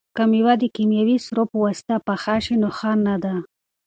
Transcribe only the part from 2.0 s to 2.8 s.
پخه شي نو